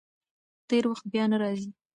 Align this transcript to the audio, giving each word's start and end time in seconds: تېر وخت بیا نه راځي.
تېر 0.67 0.83
وخت 0.91 1.05
بیا 1.13 1.25
نه 1.31 1.37
راځي. 1.41 1.69